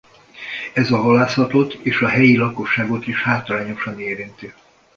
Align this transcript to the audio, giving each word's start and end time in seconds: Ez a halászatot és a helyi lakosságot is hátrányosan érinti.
Ez 0.73 0.91
a 0.91 0.97
halászatot 0.97 1.73
és 1.73 2.01
a 2.01 2.07
helyi 2.07 2.35
lakosságot 2.37 3.07
is 3.07 3.21
hátrányosan 3.23 3.99
érinti. 3.99 4.53